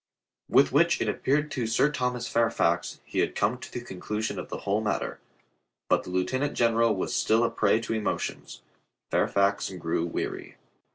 With 0.49 0.71
which 0.71 0.99
it 0.99 1.07
appeared 1.07 1.51
to 1.51 1.67
Sir 1.67 1.91
Thomas 1.91 2.27
Fairfax, 2.27 2.99
he 3.05 3.19
had 3.19 3.35
come 3.35 3.59
to 3.59 3.71
the 3.71 3.81
con 3.81 3.99
clusion 3.99 4.39
of 4.39 4.49
the 4.49 4.61
whole 4.65 4.81
matter. 4.81 5.19
But 5.89 6.05
the 6.05 6.09
lieutenant 6.09 6.55
general 6.55 6.95
was 6.95 7.15
still 7.15 7.43
a 7.43 7.51
prey 7.51 7.79
to 7.81 7.93
emotions. 7.93 8.63
Fairfax 9.11 9.69
grew 9.73 10.03
weary. 10.07 10.55